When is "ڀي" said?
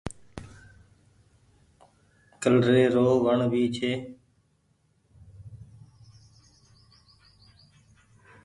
3.51-3.63